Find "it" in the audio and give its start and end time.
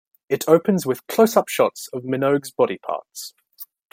0.29-0.45